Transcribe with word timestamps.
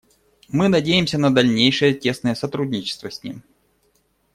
Мы 0.49 0.67
надеемся 0.67 1.19
на 1.19 1.31
дальнейшее 1.31 1.93
тесное 1.93 2.33
сотрудничество 2.33 3.11
с 3.11 3.21
ним. 3.21 3.43